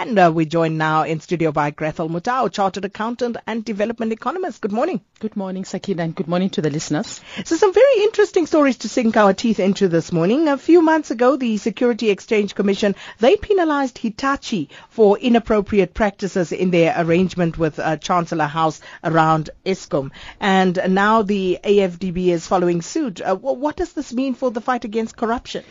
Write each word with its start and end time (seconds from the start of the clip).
And 0.00 0.18
uh, 0.18 0.32
we're 0.34 0.46
joined 0.46 0.78
now 0.78 1.02
in 1.02 1.20
studio 1.20 1.52
by 1.52 1.72
Grathel 1.72 2.08
Motau, 2.08 2.50
Chartered 2.50 2.86
Accountant 2.86 3.36
and 3.46 3.62
Development 3.62 4.10
Economist. 4.10 4.62
Good 4.62 4.72
morning. 4.72 5.02
Good 5.18 5.36
morning, 5.36 5.66
Sakina, 5.66 6.04
and 6.04 6.14
good 6.14 6.26
morning 6.26 6.48
to 6.50 6.62
the 6.62 6.70
listeners. 6.70 7.20
So 7.44 7.54
some 7.56 7.74
very 7.74 8.04
interesting 8.04 8.46
stories 8.46 8.78
to 8.78 8.88
sink 8.88 9.18
our 9.18 9.34
teeth 9.34 9.60
into 9.60 9.88
this 9.88 10.10
morning. 10.10 10.48
A 10.48 10.56
few 10.56 10.80
months 10.80 11.10
ago, 11.10 11.36
the 11.36 11.58
Security 11.58 12.08
Exchange 12.08 12.54
Commission, 12.54 12.94
they 13.18 13.36
penalized 13.36 13.98
Hitachi 13.98 14.70
for 14.88 15.18
inappropriate 15.18 15.92
practices 15.92 16.50
in 16.50 16.70
their 16.70 16.94
arrangement 16.96 17.58
with 17.58 17.78
uh, 17.78 17.98
Chancellor 17.98 18.46
House 18.46 18.80
around 19.04 19.50
Eskom. 19.66 20.12
And 20.40 20.80
now 20.88 21.20
the 21.20 21.58
AFDB 21.62 22.28
is 22.28 22.46
following 22.46 22.80
suit. 22.80 23.20
Uh, 23.20 23.36
what 23.36 23.76
does 23.76 23.92
this 23.92 24.14
mean 24.14 24.32
for 24.32 24.50
the 24.50 24.62
fight 24.62 24.86
against 24.86 25.18
corruption? 25.18 25.62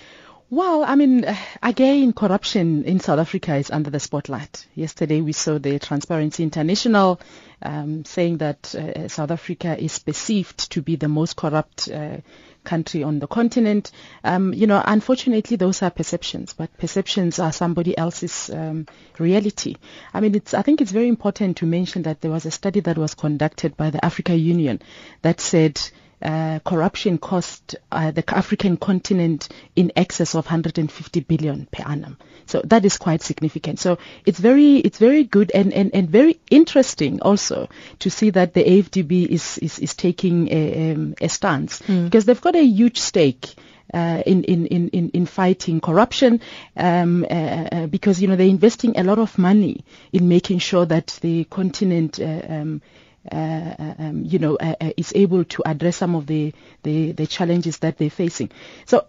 Well, 0.52 0.84
I 0.84 0.95
mean, 0.95 1.25
again, 1.63 2.13
corruption 2.13 2.84
in 2.84 2.99
South 2.99 3.20
Africa 3.20 3.55
is 3.55 3.70
under 3.70 3.89
the 3.89 3.99
spotlight. 3.99 4.66
Yesterday 4.73 5.21
we 5.21 5.31
saw 5.31 5.59
the 5.59 5.77
Transparency 5.79 6.44
International 6.44 7.20
um, 7.62 8.03
saying 8.05 8.38
that 8.38 8.73
uh, 8.73 9.07
South 9.09 9.31
Africa 9.31 9.77
is 9.77 9.99
perceived 9.99 10.71
to 10.71 10.81
be 10.81 10.95
the 10.95 11.07
most 11.07 11.35
corrupt 11.35 11.90
uh, 11.90 12.17
country 12.63 13.04
on 13.04 13.20
the 13.20 13.27
continent. 13.27 13.91
Um, 14.23 14.54
you 14.54 14.66
know, 14.66 14.81
unfortunately, 14.84 15.55
those 15.57 15.84
are 15.84 15.91
perceptions, 15.91 16.54
but 16.54 16.76
perceptions 16.77 17.38
are 17.40 17.52
somebody 17.52 17.98
else's 17.98 18.49
um, 18.49 18.88
reality. 19.18 19.76
I 20.13 20.20
mean, 20.20 20.35
it's, 20.35 20.54
I 20.54 20.62
think 20.63 20.81
it's 20.81 20.91
very 20.91 21.09
important 21.09 21.57
to 21.57 21.66
mention 21.66 22.04
that 22.04 22.21
there 22.21 22.31
was 22.31 22.45
a 22.45 22.52
study 22.52 22.79
that 22.81 22.98
was 22.98 23.13
conducted 23.13 23.77
by 23.77 23.91
the 23.91 24.04
Africa 24.04 24.35
Union 24.35 24.81
that 25.21 25.41
said 25.41 25.79
uh, 26.22 26.59
corruption 26.66 27.18
cost 27.18 27.76
uh, 27.91 28.12
the 28.12 28.23
African 28.27 28.77
continent 28.77 29.50
in 29.76 29.91
excess 29.96 30.36
of 30.36 30.46
150 30.46 31.20
billion 31.22 31.68
per 31.72 31.84
annum. 31.84 32.18
So 32.46 32.62
that 32.66 32.84
is 32.84 32.98
quite 32.98 33.22
significant. 33.22 33.80
So 33.80 34.00
it's 34.26 34.40
very 34.40 34.77
it's 34.77 34.98
very 34.98 35.24
good 35.24 35.52
and, 35.52 35.72
and, 35.74 35.91
and 35.94 36.10
very 36.10 36.40
interesting 36.50 37.22
also 37.22 37.70
to 38.00 38.10
see 38.10 38.32
that 38.32 38.54
the 38.54 38.63
AFDB 38.63 39.27
is 39.27 39.58
is, 39.60 39.80
is 39.80 39.96
taking 39.96 40.49
a, 40.52 40.91
um, 40.91 41.16
a 41.21 41.30
stance 41.30 41.80
mm. 41.82 42.05
because 42.05 42.26
they've 42.26 42.41
got 42.41 42.55
a 42.55 42.63
huge 42.63 42.99
stake. 42.99 43.55
Uh, 43.91 44.21
in, 44.27 44.43
in, 44.43 44.68
in, 44.68 45.10
in 45.10 45.26
fighting 45.26 45.82
corruption 45.82 46.41
um, 46.77 47.24
uh, 47.24 47.34
uh, 47.34 47.88
because 47.88 48.21
you 48.21 48.27
know 48.27 48.36
they're 48.36 48.46
investing 48.46 48.96
a 48.99 49.04
lot 49.04 49.18
of 49.18 49.36
money 49.40 49.84
in 50.13 50.27
making 50.27 50.60
sure 50.60 50.86
that 50.86 51.18
the 51.24 51.43
continent 51.46 52.20
uh, 52.20 52.41
um, 52.48 52.84
um, 53.31 54.23
you 54.25 54.39
know, 54.39 54.55
uh, 54.55 54.75
uh, 54.81 54.91
is 54.98 55.12
able 55.15 55.43
to 55.45 55.63
address 55.65 55.98
some 55.98 56.15
of 56.15 56.25
the, 56.27 56.53
the, 56.84 57.12
the, 57.12 57.27
challenges 57.27 57.77
that 57.79 57.98
they're 57.98 58.09
facing. 58.09 58.49
So, 58.85 59.05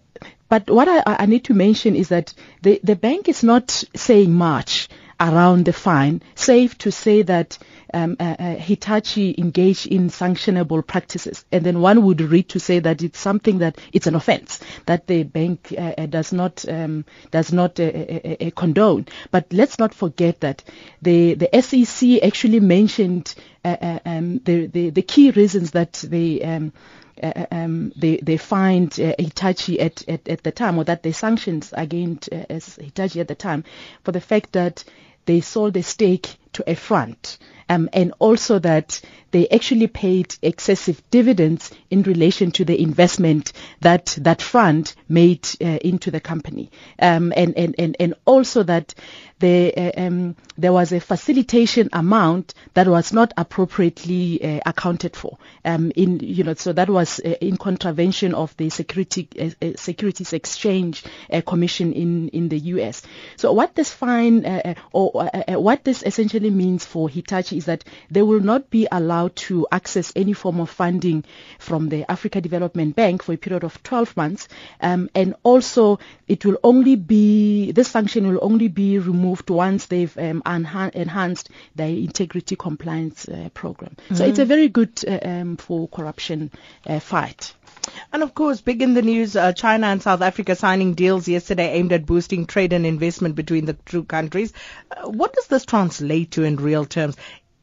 but 0.49 0.69
what 0.69 0.87
I, 0.87 1.01
I 1.05 1.25
need 1.25 1.45
to 1.45 1.53
mention 1.53 1.95
is 1.95 2.09
that 2.09 2.33
the, 2.61 2.79
the 2.83 2.95
bank 2.95 3.29
is 3.29 3.43
not 3.43 3.71
saying 3.95 4.33
much 4.33 4.89
around 5.21 5.65
the 5.65 5.73
fine. 5.73 6.21
Safe 6.35 6.77
to 6.79 6.91
say 6.91 7.21
that 7.21 7.57
um, 7.93 8.17
uh, 8.19 8.35
uh, 8.39 8.55
Hitachi 8.55 9.35
engaged 9.37 9.85
in 9.85 10.09
sanctionable 10.09 10.85
practices, 10.85 11.45
and 11.51 11.63
then 11.63 11.81
one 11.81 12.03
would 12.05 12.21
read 12.21 12.49
to 12.49 12.59
say 12.59 12.79
that 12.79 13.03
it's 13.03 13.19
something 13.19 13.59
that 13.59 13.77
it's 13.93 14.07
an 14.07 14.15
offence 14.15 14.59
that 14.87 15.07
the 15.07 15.23
bank 15.23 15.73
uh, 15.77 15.93
uh 15.97 16.05
does 16.07 16.33
not 16.33 16.67
um, 16.67 17.05
does 17.29 17.53
not 17.53 17.79
uh, 17.79 18.51
condone. 18.55 19.05
But 19.29 19.51
let's 19.51 19.77
not 19.77 19.93
forget 19.93 20.39
that 20.39 20.63
the 21.01 21.35
the 21.35 21.61
SEC 21.61 22.23
actually 22.23 22.59
mentioned 22.59 23.35
um, 23.63 24.39
the, 24.43 24.65
the, 24.67 24.89
the 24.89 25.01
key 25.03 25.31
reasons 25.31 25.71
that 25.71 25.93
they 25.93 26.41
um, 26.41 26.73
uh, 27.21 27.45
um, 27.51 27.91
they 27.95 28.17
they 28.17 28.37
find 28.37 28.99
uh, 28.99 29.13
Hitachi 29.19 29.79
at, 29.79 30.07
at, 30.07 30.27
at 30.27 30.43
the 30.43 30.51
time, 30.51 30.77
or 30.77 30.83
that 30.85 31.03
they 31.03 31.11
sanctions 31.11 31.73
against 31.75 32.29
uh, 32.31 32.45
Hitachi 32.49 33.19
at 33.19 33.27
the 33.27 33.35
time, 33.35 33.63
for 34.03 34.11
the 34.11 34.21
fact 34.21 34.53
that 34.53 34.83
they 35.25 35.41
sold 35.41 35.77
a 35.77 35.83
stake 35.83 36.37
to 36.53 36.63
a 36.69 36.75
front, 36.75 37.37
um, 37.69 37.89
and 37.93 38.13
also 38.19 38.59
that 38.59 39.01
they 39.31 39.47
actually 39.47 39.87
paid 39.87 40.35
excessive 40.41 41.01
dividends 41.09 41.71
in 41.89 42.03
relation 42.03 42.51
to 42.51 42.65
the 42.65 42.81
investment 42.81 43.53
that 43.79 44.17
that 44.21 44.41
fund 44.41 44.93
made 45.07 45.47
uh, 45.61 45.65
into 45.81 46.11
the 46.11 46.19
company, 46.19 46.69
um, 46.99 47.31
and, 47.35 47.57
and, 47.57 47.75
and, 47.77 47.95
and 47.99 48.13
also 48.25 48.63
that 48.63 48.93
the, 49.39 49.73
uh, 49.75 49.91
um, 49.97 50.35
there 50.57 50.71
was 50.71 50.91
a 50.91 50.99
facilitation 50.99 51.89
amount 51.93 52.53
that 52.75 52.87
was 52.87 53.11
not 53.11 53.33
appropriately 53.37 54.41
uh, 54.41 54.59
accounted 54.65 55.15
for. 55.15 55.37
Um, 55.65 55.91
in 55.95 56.19
you 56.19 56.43
know, 56.43 56.53
so 56.53 56.73
that 56.73 56.89
was 56.89 57.19
uh, 57.19 57.35
in 57.41 57.57
contravention 57.57 58.33
of 58.33 58.55
the 58.57 58.69
Security 58.69 59.27
uh, 59.39 59.65
uh, 59.65 59.71
Securities 59.75 60.33
Exchange 60.33 61.03
Commission 61.45 61.93
in 61.93 62.29
in 62.29 62.49
the 62.49 62.59
U.S. 62.59 63.01
So 63.35 63.51
what 63.51 63.75
this 63.75 63.91
fine 63.91 64.45
or 64.91 65.29
what 65.47 65.83
this 65.83 66.03
essentially 66.03 66.40
means 66.49 66.85
for 66.85 67.09
Hitachi 67.09 67.57
is 67.57 67.65
that 67.65 67.83
they 68.09 68.21
will 68.21 68.39
not 68.39 68.69
be 68.69 68.87
allowed 68.91 69.35
to 69.47 69.67
access 69.71 70.11
any 70.15 70.33
form 70.33 70.59
of 70.59 70.69
funding 70.69 71.23
from 71.59 71.89
the 71.89 72.09
Africa 72.09 72.41
Development 72.41 72.95
Bank 72.95 73.23
for 73.23 73.33
a 73.33 73.37
period 73.37 73.63
of 73.63 73.81
12 73.83 74.17
months. 74.17 74.47
Um, 74.79 75.09
and 75.13 75.35
also, 75.43 75.99
it 76.27 76.45
will 76.45 76.57
only 76.63 76.95
be, 76.95 77.71
this 77.71 77.89
sanction 77.89 78.27
will 78.27 78.39
only 78.41 78.67
be 78.67 78.97
removed 78.97 79.49
once 79.49 79.85
they've 79.85 80.17
um, 80.17 80.41
enha- 80.45 80.91
enhanced 80.91 81.49
their 81.75 81.89
integrity 81.89 82.55
compliance 82.55 83.27
uh, 83.27 83.49
program. 83.53 83.95
Mm-hmm. 84.05 84.15
So 84.15 84.25
it's 84.25 84.39
a 84.39 84.45
very 84.45 84.69
good 84.69 85.03
uh, 85.07 85.19
um, 85.23 85.57
for 85.57 85.87
corruption 85.87 86.51
uh, 86.85 86.99
fight. 86.99 87.53
And 88.13 88.23
of 88.23 88.33
course, 88.33 88.61
big 88.61 88.81
in 88.81 88.93
the 88.93 89.01
news, 89.01 89.35
uh, 89.35 89.53
China 89.53 89.87
and 89.87 90.01
South 90.01 90.21
Africa 90.21 90.55
signing 90.55 90.93
deals 90.93 91.27
yesterday 91.27 91.71
aimed 91.73 91.93
at 91.93 92.05
boosting 92.05 92.45
trade 92.45 92.73
and 92.73 92.85
investment 92.85 93.35
between 93.35 93.65
the 93.65 93.73
two 93.73 94.03
countries. 94.03 94.53
Uh, 94.91 95.09
what 95.09 95.33
does 95.33 95.47
this 95.47 95.65
translate 95.65 96.31
to 96.31 96.43
in 96.43 96.57
real 96.57 96.85
terms? 96.85 97.15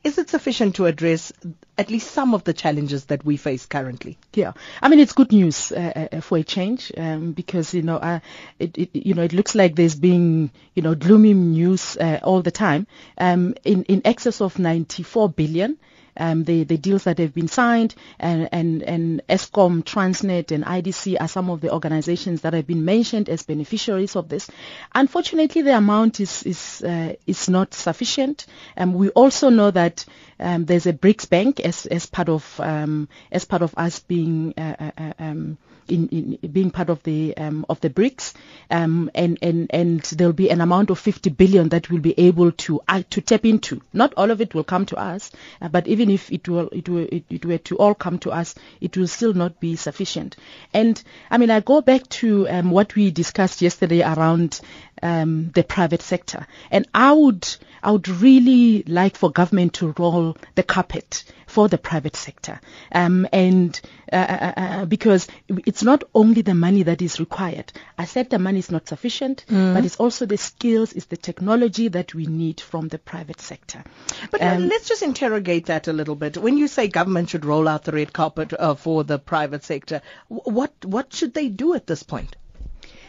Is 0.05 0.17
it 0.17 0.31
sufficient 0.31 0.77
to 0.77 0.87
address 0.87 1.33
at 1.77 1.91
least 1.91 2.13
some 2.13 2.33
of 2.33 2.45
the 2.45 2.53
challenges 2.53 3.07
that 3.07 3.25
we 3.25 3.37
face 3.37 3.67
currently? 3.67 4.17
Yeah, 4.33 4.53
I 4.81 4.89
mean 4.89 5.01
it's 5.01 5.13
good 5.13 5.33
news 5.33 5.73
uh, 5.73 6.09
uh, 6.13 6.21
for 6.21 6.39
a 6.39 6.45
change 6.45 6.93
um, 6.97 7.33
because 7.33 7.75
you 7.75 7.83
know 7.83 7.97
uh, 7.97 8.21
it, 8.59 8.79
it, 8.79 8.91
you 8.95 9.15
know 9.15 9.23
it 9.23 9.33
looks 9.33 9.55
like 9.55 9.75
there's 9.75 9.97
been 9.97 10.51
you 10.75 10.83
know 10.83 10.95
gloomy 10.95 11.35
news 11.35 11.97
uh, 11.97 12.21
all 12.23 12.43
the 12.43 12.53
time. 12.53 12.87
Um, 13.19 13.55
in 13.65 13.83
in 13.85 14.03
excess 14.05 14.41
of 14.41 14.59
94 14.59 15.31
billion 15.31 15.77
um, 16.19 16.45
the, 16.45 16.65
the 16.65 16.77
deals 16.77 17.05
that 17.05 17.19
have 17.19 17.35
been 17.35 17.49
signed, 17.49 17.95
and, 18.19 18.49
and, 18.53 18.83
and 18.83 19.23
Eskom, 19.29 19.83
Transnet, 19.83 20.51
and 20.53 20.65
IDC 20.65 21.17
are 21.21 21.29
some 21.29 21.51
of 21.51 21.61
the 21.61 21.73
organizations 21.73 22.43
that 22.43 22.53
have 22.53 22.67
been 22.67 22.85
mentioned 22.85 23.29
as 23.29 23.43
beneficiaries 23.45 24.17
of 24.17 24.29
this. 24.29 24.51
Unfortunately, 24.95 25.63
the 25.63 25.77
amount 25.77 26.21
is 26.21 26.43
is 26.43 26.83
uh, 26.83 27.15
is 27.27 27.49
not 27.49 27.75
sufficient. 27.75 28.47
Um, 28.77 28.95
we 28.95 29.11
also 29.11 29.51
know 29.51 29.71
that 29.71 30.05
um, 30.41 30.65
there's 30.65 30.87
a 30.87 30.93
BRICS 30.93 31.29
bank 31.29 31.61
as 31.61 31.87
as 31.87 32.07
part 32.07 32.29
of 32.29 32.61
um, 32.61 33.09
as 33.31 33.45
part 33.45 33.63
of 33.63 33.75
us 33.77 34.01
being 34.01 34.55
uh, 34.57 34.75
uh, 34.79 34.91
uh 34.99 35.13
um, 35.19 35.59
in, 35.89 36.09
in, 36.09 36.51
being 36.53 36.71
part 36.71 36.91
of 36.91 37.03
the 37.03 37.37
um, 37.37 37.65
of 37.69 37.81
the 37.81 37.91
BRICS, 37.91 38.35
um, 38.71 39.11
and 39.15 39.39
and 39.43 39.69
and 39.71 40.03
there'll 40.03 40.33
be 40.33 40.51
an 40.51 40.61
amount 40.61 40.91
of 40.91 40.99
50 40.99 41.31
billion 41.31 41.71
that 41.71 41.91
we'll 41.91 42.01
be 42.01 42.19
able 42.19 42.53
to 42.53 42.81
uh, 42.89 43.03
to 43.11 43.21
tap 43.21 43.45
into. 43.45 43.81
Not 43.93 44.15
all 44.17 44.31
of 44.31 44.41
it 44.41 44.55
will 44.55 44.65
come 44.65 44.87
to 44.87 44.97
us, 44.97 45.31
uh, 45.61 45.69
but 45.69 45.89
even 45.89 46.08
if 46.11 46.33
it 46.33 46.49
will 46.49 46.69
it 46.71 46.89
will 46.89 47.07
it, 47.11 47.25
it, 47.31 47.45
were 47.45 47.59
to 47.59 47.79
all 47.79 47.95
come 47.95 48.19
to 48.21 48.31
us, 48.31 48.55
it 48.81 48.97
will 48.97 49.09
still 49.09 49.35
not 49.35 49.61
be 49.61 49.77
sufficient. 49.77 50.37
And 50.73 51.03
I 51.31 51.39
mean, 51.39 51.51
I 51.51 51.61
go 51.61 51.81
back 51.81 52.09
to 52.21 52.49
um, 52.49 52.71
what 52.71 52.95
we 52.95 53.11
discussed 53.11 53.63
yesterday 53.63 54.03
around 54.03 54.61
um, 55.03 55.51
the 55.51 55.63
private 55.63 56.03
sector. 56.03 56.47
And 56.71 56.87
I 56.95 57.13
would, 57.13 57.49
I 57.83 57.93
would 57.93 58.09
really 58.09 58.83
like 58.85 59.17
for 59.17 59.31
government 59.31 59.75
to 59.75 59.95
roll 59.99 60.37
the 60.55 60.63
carpet 60.63 61.25
for 61.47 61.69
the 61.69 61.79
private 61.79 62.15
sector. 62.15 62.61
Um, 62.93 63.27
and 63.33 63.81
uh, 64.13 64.17
uh, 64.17 64.53
uh, 64.57 64.61
uh 64.61 64.85
because 64.85 65.29
it's 65.49 65.83
not 65.83 66.05
only 66.15 66.43
the 66.43 66.55
money 66.55 66.83
that 66.83 67.01
is 67.01 67.19
required. 67.19 67.73
I 67.97 68.05
said 68.05 68.31
the 68.31 68.39
money 68.39 68.59
is 68.59 68.71
not 68.71 68.89
sufficient, 68.89 69.45
mm. 69.49 69.75
but 69.75 69.85
it's 69.85 69.97
also 69.97 70.27
the 70.27 70.37
skills, 70.37 70.93
it's 70.93 71.07
the 71.07 71.17
technology 71.17 71.89
that 71.89 72.15
we 72.15 72.27
need 72.27 72.61
from 72.61 72.89
the 72.89 72.99
private 72.99 73.41
sector. 73.41 73.83
But 74.31 74.43
uh, 74.43 74.47
um, 74.47 74.69
let's 74.69 74.89
just 74.89 75.03
interrogate 75.03 75.67
that 75.67 75.88
a 75.89 75.93
little 75.93 76.15
bit. 76.15 76.37
When 76.37 76.59
you 76.59 76.69
say 76.69 76.89
government 76.89 77.31
should 77.31 77.45
roll 77.45 77.67
out 77.67 77.85
the 77.85 77.93
red 77.93 78.13
carpet 78.13 78.53
uh, 78.53 78.75
for 78.75 79.05
the 79.05 79.19
private 79.19 79.65
sector, 79.65 80.03
what 80.29 80.73
what 80.85 81.13
should 81.13 81.35
they 81.35 81.49
do 81.49 81.75
at 81.75 81.87
this 81.87 82.03
point? 82.03 82.37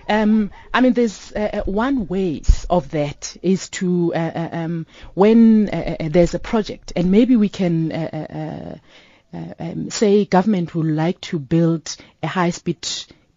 Um, 0.08 0.50
I 0.74 0.82
mean, 0.82 0.94
there's 0.94 1.32
uh, 1.34 1.50
uh, 1.54 1.72
one 1.72 2.08
ways 2.08 2.66
of 2.68 2.92
that 2.92 3.38
is 3.44 3.70
to 3.70 4.14
uh, 4.16 4.18
uh 4.18 4.50
um, 4.52 4.88
when 5.14 5.70
uh, 5.70 6.10
there's 6.10 6.34
a 6.34 6.40
project, 6.40 6.94
and 6.96 7.12
maybe 7.12 7.36
we 7.36 7.50
can 7.50 8.82
um, 9.32 9.92
say 9.92 10.26
government 10.26 10.74
would 10.74 10.88
like 10.88 11.22
to 11.22 11.38
build 11.38 11.96
a 12.24 12.28
high-speed 12.28 12.88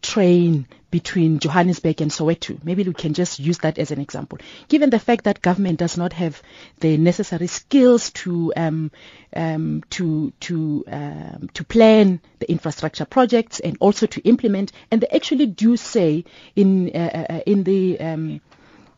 train 0.00 0.66
between 0.92 1.40
Johannesburg 1.40 2.00
and 2.00 2.10
Soweto. 2.12 2.62
Maybe 2.62 2.84
we 2.84 2.92
can 2.92 3.14
just 3.14 3.40
use 3.40 3.58
that 3.58 3.78
as 3.78 3.90
an 3.90 4.00
example. 4.00 4.38
Given 4.68 4.90
the 4.90 5.00
fact 5.00 5.24
that 5.24 5.42
government 5.42 5.80
does 5.80 5.96
not 5.96 6.12
have 6.12 6.40
the 6.78 6.96
necessary 6.98 7.48
skills 7.48 8.10
to 8.10 8.52
um, 8.56 8.92
um, 9.34 9.82
to 9.90 10.32
to 10.40 10.84
um, 10.86 11.50
to 11.54 11.64
plan 11.64 12.20
the 12.38 12.48
infrastructure 12.48 13.06
projects 13.06 13.58
and 13.58 13.76
also 13.80 14.06
to 14.06 14.20
implement, 14.20 14.70
and 14.90 15.00
they 15.00 15.08
actually 15.08 15.46
do 15.46 15.76
say 15.76 16.24
in 16.54 16.90
uh, 16.94 17.26
uh 17.30 17.40
in 17.46 17.64
the 17.64 17.98
um, 17.98 18.40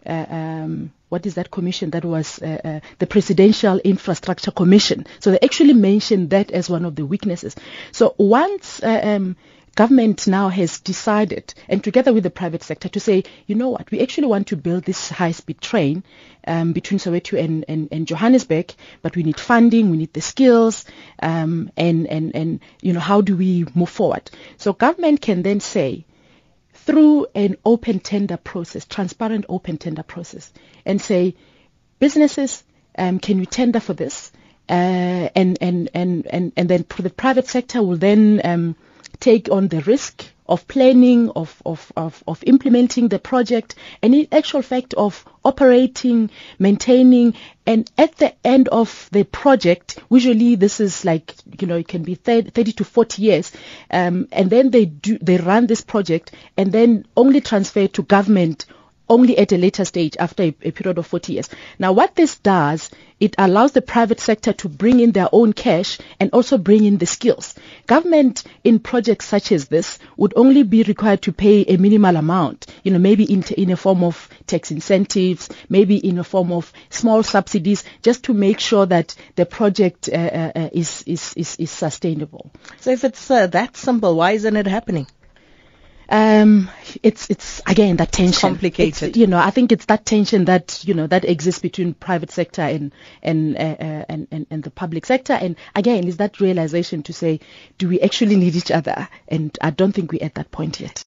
uh, 0.05 0.27
um, 0.29 0.93
what 1.09 1.25
is 1.27 1.35
that 1.35 1.51
commission 1.51 1.91
that 1.91 2.05
was 2.05 2.43
uh, 2.43 2.61
uh, 2.65 2.81
the 2.99 3.07
Presidential 3.07 3.79
Infrastructure 3.79 4.51
Commission. 4.51 5.07
So 5.21 5.31
they 5.31 5.39
actually 5.41 5.75
mentioned 5.75 6.31
that 6.31 6.51
as 6.51 6.69
one 6.69 6.85
of 6.85 6.97
the 6.97 7.07
weaknesses. 7.07 7.55
So 7.93 8.17
once 8.19 8.83
uh, 8.83 9.01
um, 9.05 9.37
government 9.75 10.27
now 10.27 10.49
has 10.49 10.81
decided, 10.81 11.53
and 11.69 11.83
together 11.83 12.13
with 12.13 12.23
the 12.23 12.31
private 12.31 12.63
sector, 12.63 12.89
to 12.89 13.01
say, 13.01 13.25
you 13.47 13.55
know 13.55 13.69
what, 13.69 13.91
we 13.91 14.01
actually 14.01 14.29
want 14.29 14.49
to 14.49 14.57
build 14.57 14.85
this 14.85 15.09
high-speed 15.09 15.61
train 15.61 16.05
um, 16.47 16.73
between 16.73 16.99
Soweto 16.99 17.39
and, 17.39 17.65
and, 17.69 17.89
and, 17.91 18.07
Johannesburg, 18.07 18.75
but 19.03 19.17
we 19.17 19.23
need 19.23 19.39
funding, 19.39 19.91
we 19.91 19.97
need 19.97 20.13
the 20.13 20.21
skills, 20.21 20.85
um, 21.21 21.71
and, 21.77 22.07
and, 22.07 22.35
and, 22.35 22.61
you 22.81 22.93
know, 22.93 23.01
how 23.01 23.21
do 23.21 23.37
we 23.37 23.67
move 23.75 23.91
forward? 23.91 24.31
So 24.57 24.73
government 24.73 25.21
can 25.21 25.43
then 25.43 25.61
say, 25.61 26.05
through 26.73 27.27
an 27.35 27.57
open 27.65 28.01
tender 28.01 28.37
process, 28.37 28.85
transparent 28.85 29.47
open 29.49 29.79
tender 29.79 30.03
process, 30.03 30.53
and 30.85 31.01
say, 31.01 31.35
businesses, 31.99 32.63
um, 32.97 33.19
can 33.19 33.39
you 33.39 33.47
tender 33.47 33.81
for 33.81 33.95
this? 33.95 34.31
Uh, 34.69 35.29
and, 35.35 35.59
and, 35.61 35.91
and, 35.95 36.27
and, 36.27 36.53
and 36.57 36.69
then 36.69 36.85
the 36.99 37.11
private 37.11 37.47
sector 37.47 37.83
will 37.83 37.97
then 37.97 38.41
um, 38.45 38.77
take 39.21 39.51
on 39.51 39.69
the 39.69 39.81
risk 39.83 40.25
of 40.47 40.69
planning, 40.69 41.31
of, 41.31 41.63
of, 41.65 41.91
of, 41.97 42.23
of 42.27 42.43
implementing 42.47 43.09
the 43.09 43.19
project, 43.19 43.75
and 44.03 44.15
in 44.15 44.29
actual 44.31 44.61
fact 44.61 44.93
of 44.95 45.25
operating, 45.45 46.31
maintaining, 46.59 47.35
and 47.67 47.91
at 47.97 48.17
the 48.17 48.35
end 48.47 48.69
of 48.69 49.09
the 49.13 49.25
project, 49.25 49.99
usually 50.11 50.55
this 50.55 50.81
is 50.81 51.05
like, 51.05 51.35
you 51.59 51.67
know, 51.67 51.77
it 51.77 51.89
can 51.89 52.03
be 52.03 52.15
30, 52.15 52.51
30 52.51 52.73
to 52.73 52.85
40 52.85 53.23
years, 53.23 53.53
um, 53.91 54.29
and 54.33 54.51
then 54.51 54.71
they 54.71 54.85
do, 54.85 55.19
they 55.19 55.39
run 55.39 55.67
this 55.67 55.81
project 55.81 56.33
and 56.57 56.71
then 56.73 57.07
only 57.17 57.41
transfer 57.41 57.87
to 57.89 58.03
government 58.03 58.67
only 59.09 59.37
at 59.37 59.53
a 59.53 59.59
later 59.59 59.85
stage 59.85 60.17
after 60.19 60.45
a, 60.45 60.55
a, 60.63 60.71
period 60.71 60.99
of 60.99 61.07
40 61.07 61.35
years. 61.35 61.49
Now, 61.79 61.93
what 61.93 62.15
this 62.15 62.37
does, 62.37 62.91
it 63.21 63.35
allows 63.39 63.73
the 63.73 63.83
private 63.83 64.21
sector 64.21 64.53
to 64.55 64.69
bring 64.69 65.01
in 65.01 65.13
their 65.13 65.29
own 65.33 65.53
cash 65.53 65.99
and 66.19 66.31
also 66.33 66.59
bring 66.59 66.85
in 66.85 66.99
the 66.99 67.07
skills. 67.07 67.55
Government 67.87 68.45
in 68.65 68.79
projects 68.79 69.27
such 69.27 69.53
as 69.53 69.69
this 69.69 69.99
would 70.17 70.33
only 70.37 70.63
be 70.63 70.83
required 70.83 71.23
to 71.23 71.33
pay 71.33 71.65
a 71.65 71.77
minimal 71.77 72.17
amount, 72.17 72.67
you 72.83 72.93
know, 72.93 72.99
maybe 72.99 73.25
in, 73.25 73.43
in 73.57 73.71
a 73.71 73.77
form 73.77 74.03
of 74.03 74.29
tax 74.47 74.71
incentives, 74.71 75.49
maybe 75.69 75.97
in 75.97 76.19
a 76.19 76.25
form 76.25 76.53
of 76.53 76.73
small 76.91 77.23
subsidies, 77.23 77.85
just 78.03 78.25
to 78.25 78.35
make 78.35 78.59
sure 78.61 78.87
that 78.87 79.15
the 79.37 79.47
project 79.47 80.09
uh, 80.09 80.17
uh, 80.17 80.53
uh 80.57 80.69
is, 80.73 81.05
is, 81.07 81.35
is, 81.35 81.57
is, 81.57 81.71
sustainable. 81.71 82.51
So 82.81 82.91
if 82.91 83.05
it's 83.05 83.31
uh, 83.31 83.47
that 83.49 83.77
simple, 83.77 84.17
why 84.17 84.33
isn't 84.33 84.57
it 84.57 84.67
happening? 84.67 85.07
Um, 86.09 86.71
it's 87.03 87.31
it's 87.31 87.63
again 87.67 87.97
that 87.97 88.13
tension. 88.13 88.31
It's 88.31 88.41
complicated. 88.41 89.09
It's, 89.11 89.17
you 89.17 89.27
know, 89.27 89.39
I 89.39 89.51
think 89.51 89.73
it's 89.73 89.87
that 89.87 90.05
tension 90.05 90.45
that 90.45 90.83
you 90.85 90.95
know 90.95 91.07
that 91.07 91.25
exists 91.25 91.61
between 91.61 91.95
private 91.95 92.31
sector 92.31 92.63
and 92.63 92.93
and, 93.23 93.57
uh, 93.57 93.61
uh, 93.61 94.05
and 94.09 94.29
and 94.31 94.47
and 94.51 94.63
the 94.63 94.71
public 94.71 95.07
sector. 95.07 95.33
And 95.33 95.57
again, 95.75 96.07
is 96.07 96.19
that 96.19 96.41
realization 96.41 97.03
to 97.05 97.13
say, 97.13 97.41
do 97.79 97.89
we 97.89 98.01
actually 98.01 98.37
need 98.37 98.55
each 98.55 98.71
other? 98.71 99.09
And 99.29 99.57
I 99.61 99.71
don't 99.71 99.93
think 99.93 100.13
we're 100.13 100.25
at 100.25 100.35
that 100.35 100.51
point 100.51 100.81
yet. 100.81 101.03